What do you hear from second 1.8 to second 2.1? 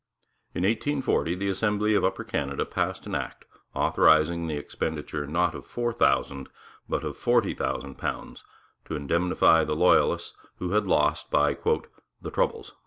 of